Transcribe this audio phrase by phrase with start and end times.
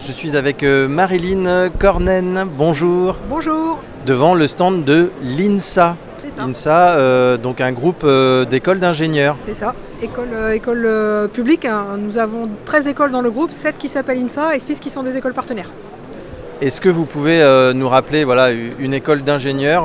[0.00, 3.78] Je suis avec euh, Marilyn Cornen, bonjour, Bonjour.
[4.06, 5.96] devant le stand de l'INSA.
[6.22, 6.42] C'est ça.
[6.42, 9.36] INSA, euh, donc un groupe euh, d'écoles d'ingénieurs.
[9.44, 9.74] C'est ça.
[10.02, 11.64] École, euh, école publique.
[11.66, 11.84] hein.
[11.98, 15.02] Nous avons 13 écoles dans le groupe, 7 qui s'appellent INSA et 6 qui sont
[15.02, 15.70] des écoles partenaires.
[16.60, 17.42] Est-ce que vous pouvez
[17.74, 19.84] nous rappeler voilà, une école d'ingénieurs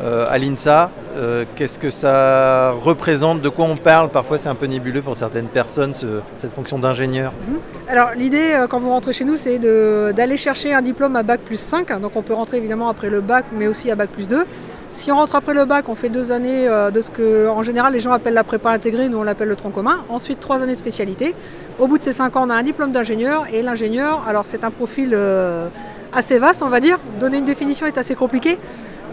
[0.00, 3.40] à l'INSA euh, Qu'est-ce que ça représente?
[3.40, 4.10] De quoi on parle?
[4.10, 7.32] Parfois c'est un peu nébuleux pour certaines personnes, ce- cette fonction d'ingénieur.
[7.88, 11.40] Alors l'idée euh, quand vous rentrez chez nous c'est d'aller chercher un diplôme à bac
[11.40, 12.00] plus 5.
[12.00, 14.44] Donc on peut rentrer évidemment après le bac mais aussi à bac plus 2.
[14.92, 17.62] Si on rentre après le bac, on fait deux années euh, de ce que en
[17.62, 20.04] général les gens appellent la prépa intégrée, nous on l'appelle le tronc commun.
[20.08, 21.34] Ensuite trois années de spécialité.
[21.78, 24.64] Au bout de ces cinq ans on a un diplôme d'ingénieur et l'ingénieur, alors c'est
[24.64, 25.68] un profil euh,
[26.12, 26.98] assez vaste on va dire.
[27.20, 28.58] Donner une définition est assez compliqué.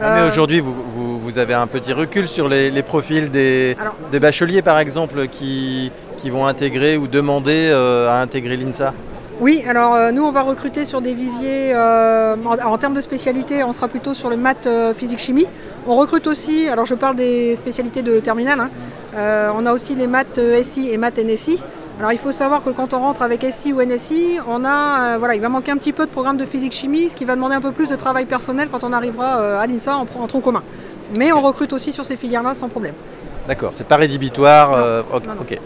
[0.02, 3.30] Ah, mais Euh, aujourd'hui, vous, vous- vous avez un petit recul sur les, les profils
[3.32, 8.58] des, Alors- des bacheliers, par exemple, qui, qui vont intégrer ou demander euh, à intégrer
[8.58, 8.94] l'INSA?
[9.42, 13.02] Oui, alors euh, nous on va recruter sur des viviers, euh, en, en termes de
[13.02, 15.46] spécialité, on sera plutôt sur le maths, euh, physique, chimie.
[15.88, 18.70] On recrute aussi, alors je parle des spécialités de terminale, hein.
[19.58, 21.62] On a aussi les maths SI et maths NSI.
[21.98, 25.18] Alors il faut savoir que quand on rentre avec SI ou NSI, on a, euh,
[25.18, 27.36] voilà, il va manquer un petit peu de programme de physique chimie, ce qui va
[27.36, 30.28] demander un peu plus de travail personnel quand on arrivera euh, à l'INSA en, en
[30.28, 30.64] tronc commun.
[31.18, 32.96] Mais on recrute aussi sur ces filières-là sans problème.
[33.48, 34.74] D'accord, c'est pas rédhibitoire.
[34.74, 35.52] Euh, ok.
[35.52, 35.58] y,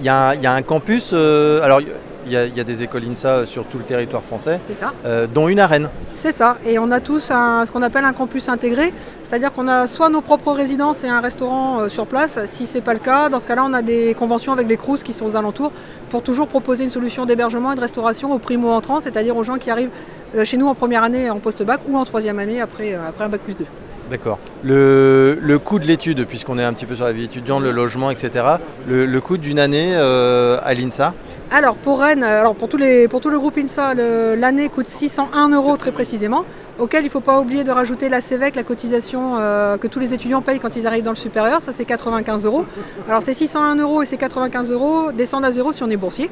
[0.00, 0.04] il
[0.42, 1.80] y a un campus, euh, alors
[2.26, 4.92] il y, a- il y a des écoles INSA sur tout le territoire français, ça.
[5.04, 5.88] euh, dont une Rennes.
[6.06, 9.68] C'est ça, et on a tous un- ce qu'on appelle un campus intégré, c'est-à-dire qu'on
[9.68, 12.38] a soit nos propres résidences et un restaurant euh, sur place.
[12.46, 14.76] Si ce n'est pas le cas, dans ce cas-là, on a des conventions avec les
[14.76, 15.72] CRUS qui sont aux alentours
[16.08, 19.70] pour toujours proposer une solution d'hébergement et de restauration aux primo-entrants, c'est-à-dire aux gens qui
[19.70, 19.90] arrivent
[20.36, 23.24] euh, chez nous en première année en post-bac ou en troisième année après, euh, après
[23.24, 23.64] un bac plus 2.
[24.10, 24.40] D'accord.
[24.64, 27.70] Le, le coût de l'étude, puisqu'on est un petit peu sur la vie étudiante, le
[27.70, 28.44] logement, etc.,
[28.88, 31.14] le, le coût d'une année euh, à l'INSA,
[31.52, 34.88] Alors pour Rennes, euh, alors pour, tous les, pour tout le groupe INSA, l'année coûte
[34.88, 36.44] 601 euros très précisément,
[36.80, 40.00] auquel il ne faut pas oublier de rajouter la CEVEC, la cotisation euh, que tous
[40.00, 42.66] les étudiants payent quand ils arrivent dans le supérieur, ça c'est 95 euros.
[43.08, 46.30] Alors ces 601 euros et ces 95 euros descendent à zéro si on est boursier.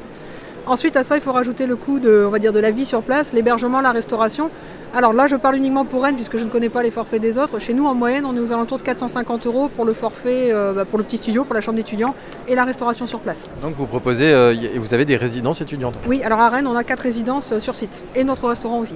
[0.65, 2.85] Ensuite à ça, il faut rajouter le coût de, on va dire, de la vie
[2.85, 4.49] sur place, l'hébergement, la restauration.
[4.93, 7.37] Alors là, je parle uniquement pour Rennes puisque je ne connais pas les forfaits des
[7.37, 7.59] autres.
[7.59, 10.73] Chez nous, en moyenne, on est aux alentours de 450 euros pour le forfait, euh,
[10.73, 12.15] bah, pour le petit studio, pour la chambre d'étudiants
[12.47, 13.49] et la restauration sur place.
[13.61, 15.95] donc vous proposez, euh, et vous avez des résidences étudiantes.
[16.07, 18.95] Oui, alors à Rennes, on a quatre résidences euh, sur site et notre restaurant aussi.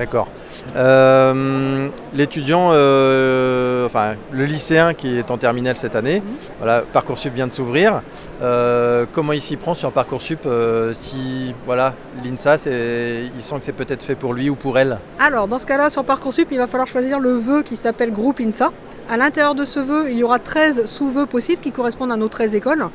[0.00, 0.28] D'accord.
[0.76, 6.22] Euh, L'étudiant, euh, enfin le lycéen qui est en terminale cette année,
[6.56, 8.00] voilà, Parcoursup vient de s'ouvrir.
[8.40, 10.48] Euh, comment il s'y prend sur Parcoursup
[10.94, 11.92] Si voilà,
[12.24, 14.96] l'INSA, il sent que c'est peut-être fait pour lui ou pour elle?
[15.18, 18.40] Alors, dans ce cas-là, sur Parcoursup, il va falloir choisir le vœu qui s'appelle groupe
[18.40, 18.70] INSA.
[19.10, 22.28] À l'intérieur de ce vœu, il y aura 13 sous-vœux possibles qui correspondent à nos
[22.28, 22.86] 13 écoles.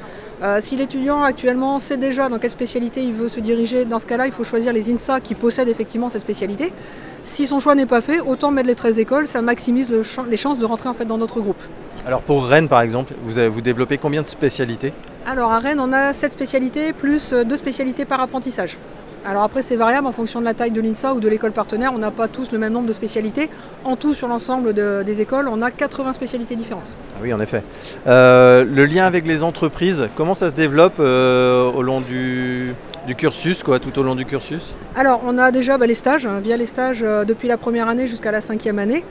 [0.42, 4.06] Euh, si l'étudiant actuellement sait déjà dans quelle spécialité il veut se diriger, dans ce
[4.06, 6.72] cas-là, il faut choisir les INSA qui possèdent effectivement cette spécialité.
[7.26, 10.38] Si son choix n'est pas fait, autant mettre les 13 écoles, ça maximise le les
[10.38, 11.62] chances de rentrer en fait dans notre groupe.
[12.08, 14.94] Alors pour Rennes par exemple, vous, avez, vous développez combien de spécialités?
[15.26, 18.78] Alors à Rennes, on a 7 spécialités plus euh, deux spécialités par apprentissage.
[19.28, 21.92] Alors après, c'est variable en fonction de la taille de l'INSA ou de l'école partenaire.
[21.96, 23.50] On n'a pas tous le même nombre de spécialités.
[23.84, 26.94] En tout, sur l'ensemble de- des écoles, on a 80 spécialités différentes.
[27.16, 27.64] Ah Oui, en effet.
[28.06, 32.76] Euh, le lien avec les entreprises, comment ça se développe euh, au long du,
[33.08, 34.76] du cursus, quoi, tout au long du cursus?
[34.96, 37.90] Alors, on a déjà bah, les stages, hein, via les stages euh, depuis la première
[37.90, 39.04] année jusqu'à la cinquième année.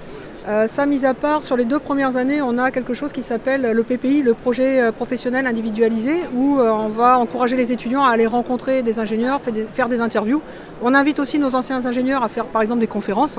[0.46, 3.22] Euh, ça, mis à part, sur les deux premières années, on a quelque chose qui
[3.22, 8.04] s'appelle le PPI, le projet euh, professionnel individualisé, où euh, on va encourager les étudiants
[8.04, 10.42] à aller rencontrer des ingénieurs, faire des, faire des interviews.
[10.82, 13.38] On invite aussi nos anciens ingénieurs à faire, par exemple, des conférences.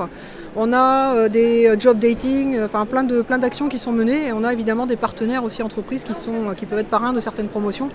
[0.56, 4.32] On a euh, des job dating, enfin plein de plein d'actions qui sont menées, et
[4.32, 7.46] on a évidemment des partenaires aussi entreprises qui sont, qui peuvent être parrains de certaines
[7.48, 7.88] promotions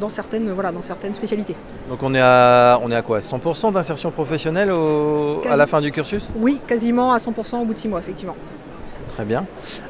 [0.00, 1.56] dans certaines, voilà, dans certaines spécialités.
[1.88, 3.18] Donc on est à, on est à quoi?
[3.18, 6.28] 100% d'insertion professionnelle au- à la fin du cursus?
[6.38, 8.36] Oui, quasiment à 100% au bout de six mois, effectivement.
[9.08, 9.44] Très bien.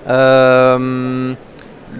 [0.09, 1.33] Euh,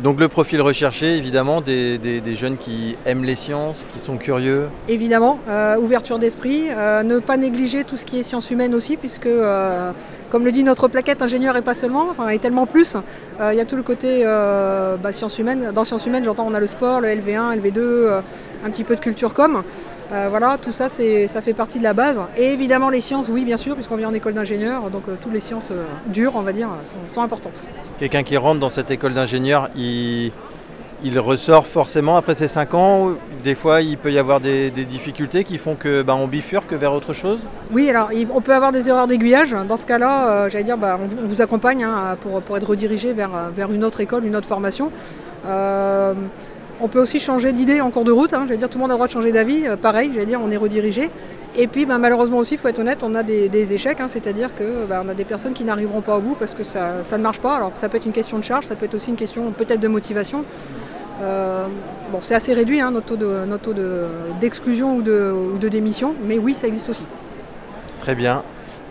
[0.03, 4.17] donc le profil recherché, évidemment, des, des- des jeunes qui aiment les sciences, qui sont
[4.19, 4.69] curieux.
[4.89, 8.97] Évidemment, euh, ouverture d'esprit, euh, ne pas négliger tout ce qui est sciences humaines aussi,
[8.97, 9.91] puisque, euh,
[10.31, 12.97] comme le dit notre plaquette, ingénieur et pas seulement, enfin, et tellement plus,
[13.41, 15.73] il y a tout le côté bah, sciences humaines.
[15.75, 18.21] Dans sciences humaines, j'entends, on a le sport, le LV1, LV2, euh,
[18.65, 19.63] un petit peu de culture com.
[20.13, 22.21] Euh, voilà, tout ça, c'est, ça fait partie de la base.
[22.37, 25.33] Et évidemment, les sciences, oui, bien sûr, puisqu'on vient en école d'ingénieur, donc euh, toutes
[25.33, 27.65] les sciences euh, dures, on va dire, sont, sont importantes.
[27.99, 30.33] Quelqu'un qui rentre dans cette école d'ingénieur, il,
[31.05, 33.11] il ressort forcément après ses 5 ans.
[33.45, 36.73] Des fois, il peut y avoir des, des difficultés qui font que bah, on bifurque
[36.73, 37.39] vers autre chose?
[37.71, 39.55] Oui, alors il- on peut avoir des erreurs d'aiguillage.
[39.69, 42.67] Dans ce cas-là, j'allais dire, bah, on, vous- on vous accompagne hein, pour, pour être
[42.69, 44.91] redirigé vers, vers une autre école, une autre formation.
[46.83, 48.33] On peut aussi changer d'idée en cours de route.
[48.33, 48.47] Hein.
[48.49, 49.67] Je dire, tout le monde a le droit de changer d'avis.
[49.67, 51.11] Euh, pareil, je vais dire, on est redirigé.
[51.57, 54.01] Et puis, bah, malheureusement aussi, il faut être honnête, on a des, échecs.
[54.01, 54.09] Hein.
[54.09, 57.03] C'est-à-dire que bah, on a des personnes qui n'arriveront pas au bout parce que ça,
[57.13, 57.57] ne marche pas.
[57.57, 59.81] Alors, ça peut être une question de charge, ça peut être aussi une question peut-être
[59.81, 60.43] de motivation.
[61.23, 61.67] Euh,
[62.11, 63.15] bon, c'est assez réduit hein, notre
[63.59, 63.75] taux
[64.41, 67.05] d'exclusion ou, de, ou de démission, mais oui, ça existe aussi.
[67.99, 68.43] Très bien.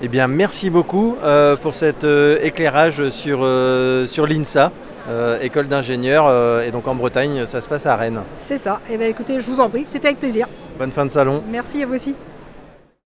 [0.04, 2.06] Eh bien, merci beaucoup euh, pour cet
[2.44, 4.72] éclairage sur l'INSA.
[5.10, 6.26] Euh, école d'ingénieurs.
[6.28, 8.22] Euh, et donc en Bretagne, ça se passe à Rennes.
[8.46, 8.80] C'est ça.
[8.90, 10.48] Et eh bien écoutez, je vous en prie, c'était avec plaisir.
[10.78, 11.44] Bonne fin de salon.
[11.50, 12.16] Merci à vous aussi.